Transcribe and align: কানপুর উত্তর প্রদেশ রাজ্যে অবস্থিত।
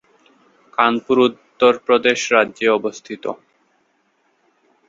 কানপুর 0.73 1.17
উত্তর 1.27 1.73
প্রদেশ 1.85 2.19
রাজ্যে 2.35 2.67
অবস্থিত। 2.69 3.23